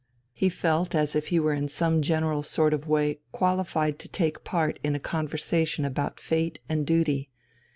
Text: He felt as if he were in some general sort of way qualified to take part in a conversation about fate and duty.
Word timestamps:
He 0.33 0.49
felt 0.49 0.95
as 0.95 1.15
if 1.15 1.27
he 1.27 1.39
were 1.39 1.53
in 1.53 1.67
some 1.67 2.01
general 2.01 2.41
sort 2.41 2.73
of 2.73 2.87
way 2.87 3.19
qualified 3.31 3.99
to 3.99 4.09
take 4.09 4.43
part 4.43 4.79
in 4.83 4.95
a 4.95 4.99
conversation 4.99 5.85
about 5.85 6.19
fate 6.19 6.57
and 6.67 6.87
duty. 6.87 7.29